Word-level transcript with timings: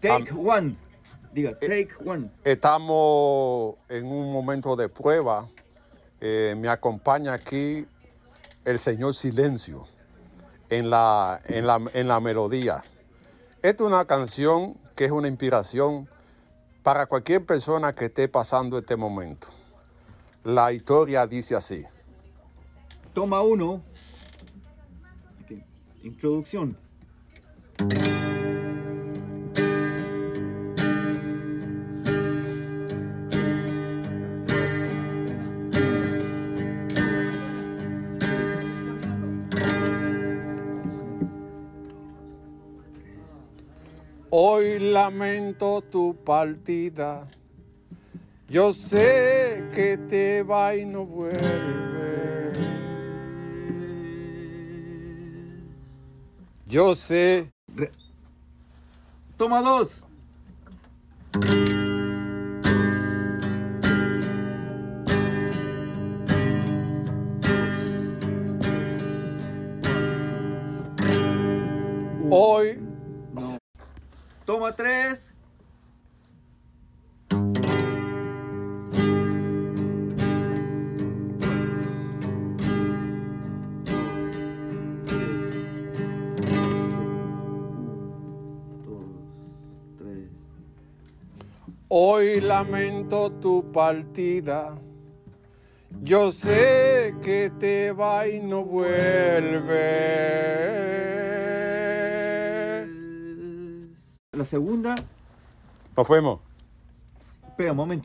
Take 0.00 0.32
one. 0.34 0.76
Diga, 1.32 1.58
take 1.58 1.90
one. 2.04 2.30
Estamos 2.44 3.76
en 3.88 4.04
un 4.04 4.32
momento 4.32 4.76
de 4.76 4.88
prueba. 4.88 5.48
Eh, 6.20 6.54
me 6.56 6.68
acompaña 6.68 7.32
aquí 7.32 7.86
el 8.64 8.78
señor 8.78 9.14
Silencio 9.14 9.84
en 10.68 10.90
la, 10.90 11.40
en 11.46 11.66
la, 11.66 11.80
en 11.94 12.08
la 12.08 12.20
melodía. 12.20 12.84
Esta 13.62 13.84
es 13.84 13.88
una 13.88 14.04
canción 14.04 14.76
que 14.94 15.04
es 15.04 15.10
una 15.10 15.28
inspiración 15.28 16.08
para 16.82 17.06
cualquier 17.06 17.44
persona 17.44 17.94
que 17.94 18.06
esté 18.06 18.28
pasando 18.28 18.78
este 18.78 18.96
momento. 18.96 19.48
La 20.44 20.72
historia 20.72 21.26
dice 21.26 21.54
así. 21.54 21.84
Toma 23.14 23.42
uno. 23.42 23.82
Introducción. 26.02 26.76
Lamento 45.02 45.82
tu 45.82 46.14
partida. 46.14 47.26
Yo 48.48 48.72
sé 48.72 49.64
que 49.74 49.96
te 49.96 50.44
va 50.44 50.76
y 50.76 50.84
no 50.86 51.04
vuelve. 51.04 52.52
Yo 56.68 56.94
sé. 56.94 57.50
Re- 57.74 57.90
Toma 59.36 59.60
dos. 59.60 60.04
Toma 74.44 74.74
tres. 74.74 75.32
Hoy 91.88 92.40
lamento 92.40 93.30
tu 93.30 93.70
partida. 93.70 94.74
Yo 96.02 96.32
sé 96.32 97.14
que 97.22 97.50
te 97.60 97.92
va 97.92 98.26
y 98.26 98.40
no 98.40 98.64
vuelve. 98.64 100.02
La 104.42 104.46
segunda. 104.46 104.96
Nos 105.96 106.04
fuimos. 106.04 106.40
Espera 107.46 107.70
un 107.70 107.76
momento. 107.76 108.04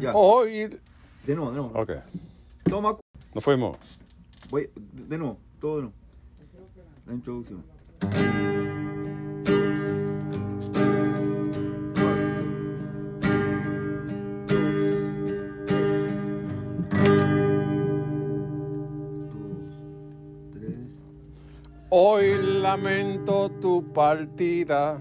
Ya. 0.00 0.12
Hoy. 0.12 0.76
De 1.24 1.36
nuevo, 1.36 1.52
de 1.52 1.56
nuevo. 1.58 1.80
Ok. 1.80 1.92
Toma. 2.64 2.96
Nos 3.32 3.44
fuimos. 3.44 3.76
Voy, 4.50 4.68
de 4.74 5.16
nuevo, 5.16 5.38
todo 5.60 5.76
de 5.76 5.82
nuevo. 5.82 5.94
La 7.06 7.14
introducción. 7.14 7.62
Lamento 22.74 23.48
tu 23.60 23.84
partida. 23.92 25.00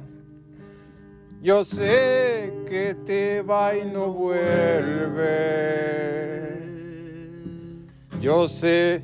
Yo 1.42 1.66
sé 1.66 2.54
que 2.68 2.94
te 2.94 3.42
va 3.42 3.76
y 3.76 3.86
no 3.86 4.12
vuelve. 4.14 5.24
Yo 8.22 8.48
sé. 8.48 9.04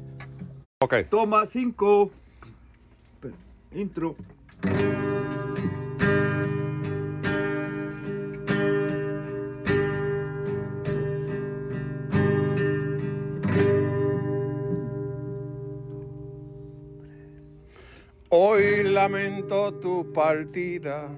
Ok. 0.82 1.10
Toma 1.10 1.48
cinco. 1.48 2.12
Intro. 3.74 4.16
Lamento 19.00 19.74
tu 19.76 20.12
partida. 20.12 21.10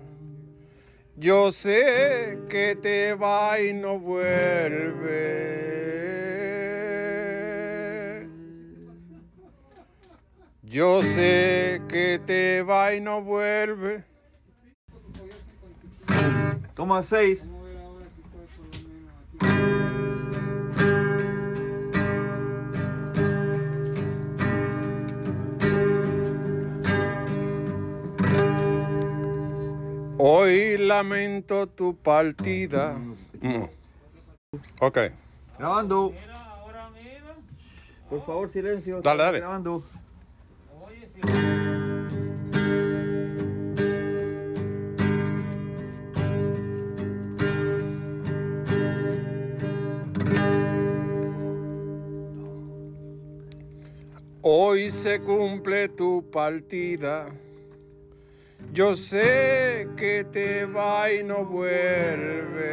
Yo 1.17 1.51
sé 1.51 2.37
que 2.47 2.75
te 2.75 3.15
va 3.15 3.59
y 3.59 3.73
no 3.73 3.97
vuelve. 3.97 5.09
Yo 10.61 11.01
sé 11.01 11.81
que 11.89 12.19
te 12.23 12.61
va 12.61 12.93
y 12.93 13.01
no 13.01 13.23
vuelve. 13.23 14.03
Toma 16.75 17.01
seis. 17.01 17.49
Lamento 30.91 31.67
tu 31.67 31.95
partida. 31.95 32.93
Mm. 33.41 33.63
Ok. 34.81 34.97
Grabando. 35.57 36.13
Por 38.09 38.21
favor, 38.25 38.49
silencio. 38.49 39.01
Dale, 39.01 39.23
dale. 39.23 39.39
Grabando. 39.39 39.83
Hoy 54.43 54.89
se 54.89 55.21
cumple 55.21 55.87
tu 55.87 56.29
partida. 56.31 57.31
Yo 58.73 58.95
sé 58.95 59.89
que 59.97 60.23
te 60.23 60.65
va 60.65 61.11
y 61.11 61.23
no 61.25 61.43
vuelve. 61.43 62.71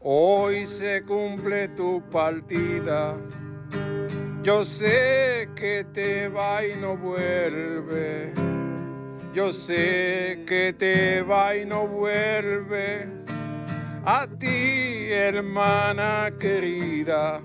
Hoy 0.00 0.66
se 0.66 1.02
cumple 1.02 1.68
tu 1.68 2.02
partida. 2.10 3.16
Yo 4.42 4.64
sé 4.64 5.48
que 5.54 5.84
te 5.92 6.28
va 6.28 6.66
y 6.66 6.76
no 6.80 6.96
vuelve. 6.96 8.32
Yo 9.32 9.52
sé 9.52 10.42
que 10.44 10.72
te 10.72 11.22
va 11.22 11.54
y 11.54 11.64
no 11.64 11.86
vuelve. 11.86 13.06
A 14.04 14.26
ti, 14.26 15.06
hermana 15.12 16.32
querida, 16.40 17.40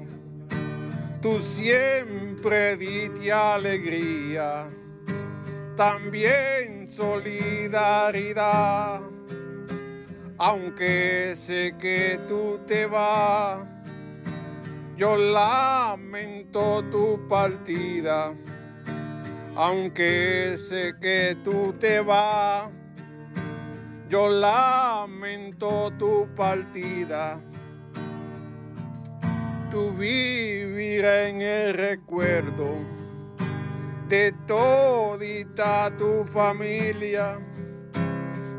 tú 1.23 1.39
siempre 1.39 2.75
diste 2.75 3.31
alegría, 3.31 4.69
también 5.77 6.92
solidaridad. 6.92 9.01
Aunque 10.38 11.31
sé 11.36 11.75
que 11.80 12.19
tú 12.27 12.59
te 12.68 12.86
vas, 12.88 13.65
yo 14.98 15.15
lamento 15.15 16.83
tu 16.92 17.25
partida. 17.30 18.33
Aunque 19.56 20.56
sé 20.57 20.94
que 21.00 21.38
tú 21.42 21.74
te 21.80 22.01
vas, 22.01 22.69
yo 24.09 24.27
lamento 24.27 25.89
tu 25.98 26.27
partida. 26.36 27.39
Tu 29.74 29.92
vivirá 29.92 31.30
en 31.30 31.42
el 31.42 31.74
recuerdo 31.74 32.78
de 34.08 34.31
todita 34.46 35.92
tu 35.98 36.25
familia. 36.25 37.40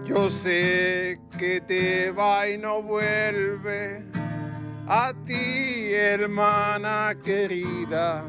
Yo 0.04 0.28
sé 0.28 1.20
que 1.38 1.60
te 1.60 2.10
va 2.10 2.48
y 2.48 2.58
no 2.58 2.82
vuelve 2.82 4.02
a 4.88 5.14
ti, 5.24 5.92
hermana 5.92 7.16
querida. 7.22 8.24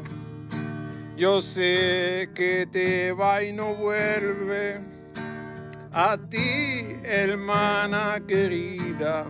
Yo 1.16 1.40
sé 1.40 2.30
que 2.36 2.68
te 2.70 3.10
va 3.10 3.42
y 3.42 3.52
no 3.52 3.74
vuelve. 3.74 4.78
A 5.90 6.16
ti, 6.16 6.86
hermana 7.02 8.22
querida. 8.28 9.26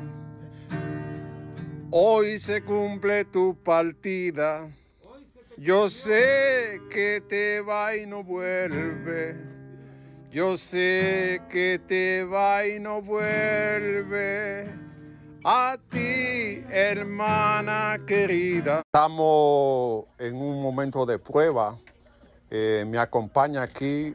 Hoy 1.98 2.38
se 2.38 2.62
cumple 2.62 3.24
tu 3.24 3.56
partida. 3.56 4.68
Yo 5.56 5.88
sé 5.88 6.82
que 6.90 7.22
te 7.26 7.62
va 7.62 7.96
y 7.96 8.04
no 8.04 8.22
vuelve. 8.22 9.34
Yo 10.30 10.58
sé 10.58 11.40
que 11.48 11.78
te 11.78 12.22
va 12.24 12.66
y 12.66 12.80
no 12.80 13.00
vuelve. 13.00 14.70
A 15.42 15.78
ti, 15.88 16.62
hermana 16.68 17.96
querida. 18.06 18.82
Estamos 18.92 20.04
en 20.18 20.36
un 20.36 20.60
momento 20.60 21.06
de 21.06 21.18
prueba. 21.18 21.78
Eh, 22.50 22.84
me 22.86 22.98
acompaña 22.98 23.62
aquí 23.62 24.14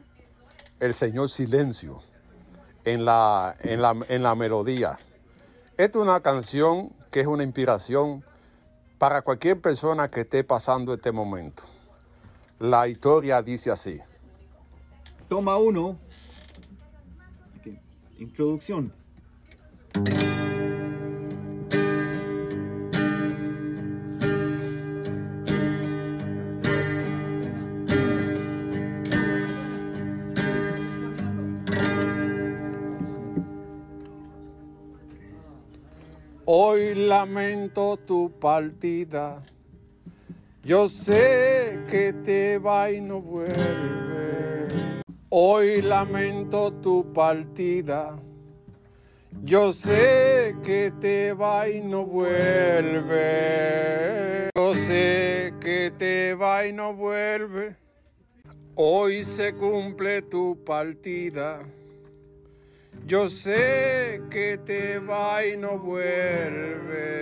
el 0.78 0.94
señor 0.94 1.28
Silencio 1.30 2.00
en 2.84 3.04
la, 3.04 3.56
en 3.58 3.82
la, 3.82 3.96
en 4.08 4.22
la 4.22 4.36
melodía. 4.36 5.00
Esta 5.76 5.98
es 5.98 6.02
una 6.04 6.20
canción 6.20 7.01
que 7.12 7.20
es 7.20 7.26
una 7.26 7.44
inspiración 7.44 8.24
para 8.98 9.22
cualquier 9.22 9.60
persona 9.60 10.10
que 10.10 10.22
esté 10.22 10.42
pasando 10.42 10.94
este 10.94 11.12
momento. 11.12 11.62
La 12.58 12.88
historia 12.88 13.42
dice 13.42 13.70
así. 13.70 14.00
Toma 15.28 15.58
uno. 15.58 15.98
Introducción. 18.18 18.92
Lamento 37.12 37.98
tu 37.98 38.30
partida. 38.40 39.42
Yo 40.64 40.88
sé 40.88 41.78
que 41.90 42.14
te 42.24 42.56
va 42.56 42.90
y 42.90 43.02
no 43.02 43.20
vuelve. 43.20 44.68
Hoy 45.28 45.82
lamento 45.82 46.72
tu 46.72 47.12
partida. 47.12 48.18
Yo 49.44 49.74
sé 49.74 50.56
que 50.64 50.90
te 51.02 51.34
va 51.34 51.68
y 51.68 51.82
no 51.82 52.06
vuelve. 52.06 53.18
Yo 54.56 54.72
sé 54.72 55.52
que 55.60 55.90
te 55.90 56.34
va 56.34 56.66
y 56.66 56.72
no 56.72 56.94
vuelve. 56.94 57.76
Hoy 58.74 59.22
se 59.24 59.52
cumple 59.52 60.22
tu 60.22 60.64
partida. 60.64 61.60
Yo 63.04 63.28
sé 63.28 64.22
que 64.30 64.58
te 64.58 65.00
va 65.00 65.44
y 65.44 65.56
no 65.56 65.78
vuelve. 65.78 67.12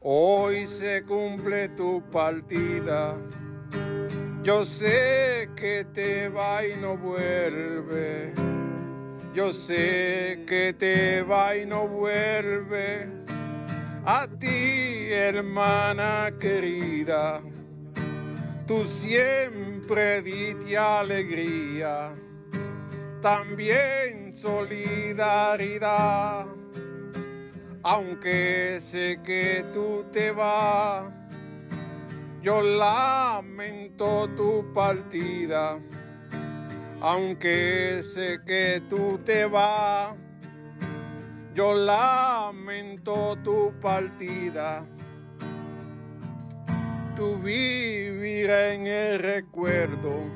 Hoy 0.00 0.66
se 0.66 1.02
cumple 1.02 1.68
tu 1.70 2.02
partida. 2.10 3.16
Yo 4.42 4.64
sé 4.64 5.50
que 5.54 5.84
te 5.92 6.30
va 6.30 6.66
y 6.66 6.76
no 6.80 6.96
vuelve. 6.96 8.32
Yo 9.34 9.52
sé 9.52 10.42
que 10.46 10.72
te 10.72 11.22
va 11.22 11.54
y 11.54 11.66
no 11.66 11.86
vuelve. 11.86 13.10
A 14.06 14.26
ti, 14.26 15.08
hermana 15.10 16.32
querida 16.40 17.42
tú 18.66 18.84
siempre 18.84 20.20
diste 20.22 20.76
alegría, 20.76 22.12
también 23.22 24.36
solidaridad. 24.36 26.46
Aunque 27.82 28.78
sé 28.80 29.20
que 29.24 29.64
tú 29.72 30.04
te 30.10 30.32
vas, 30.32 31.10
yo 32.42 32.60
lamento 32.60 34.28
tu 34.36 34.72
partida. 34.72 35.78
Aunque 37.00 38.00
sé 38.02 38.40
que 38.44 38.82
tú 38.88 39.20
te 39.24 39.46
vas, 39.46 40.16
yo 41.54 41.74
lamento 41.74 43.38
tu 43.44 43.72
partida 43.80 44.84
tú 47.16 47.38
vivirás 47.38 48.74
en 48.74 48.86
el 48.86 49.18
recuerdo 49.18 50.30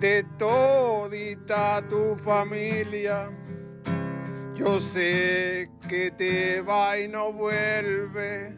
de 0.00 0.24
todita 0.36 1.80
tu 1.88 2.16
familia. 2.16 3.30
Yo 4.56 4.80
sé 4.80 5.70
que 5.88 6.10
te 6.10 6.60
va 6.60 6.98
y 6.98 7.06
no 7.06 7.32
vuelve 7.32 8.56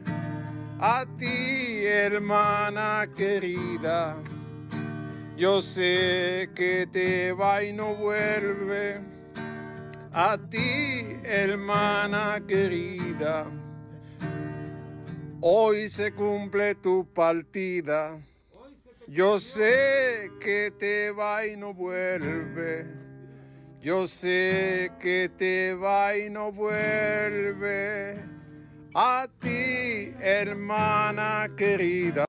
a 0.81 1.05
ti, 1.19 1.85
hermana 1.85 3.07
querida. 3.15 4.17
Yo 5.37 5.61
sé 5.61 6.51
que 6.55 6.89
te 6.91 7.33
va 7.33 7.63
y 7.63 7.73
no 7.75 7.95
vuelve 7.95 9.01
a 10.13 10.39
ti, 10.39 11.19
hermana 11.25 12.41
querida. 12.49 13.47
Hoy 15.47 15.91
se 15.91 16.11
cumple 16.11 16.75
tu 16.75 17.07
partida. 17.13 18.19
Yo 19.07 19.39
sé 19.39 20.31
que 20.41 20.71
te 20.71 21.11
va 21.11 21.47
y 21.47 21.55
no 21.55 21.75
vuelve. 21.75 22.87
Yo 23.83 24.07
sé 24.09 24.91
que 24.99 25.29
te 25.29 25.75
va 25.75 26.17
y 26.17 26.31
no 26.31 26.51
vuelve. 26.51 28.25
A 28.95 29.29
ti, 29.39 30.15
hermana 30.19 31.47
querida. 31.55 32.23